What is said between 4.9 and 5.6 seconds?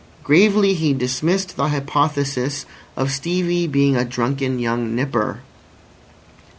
nipper.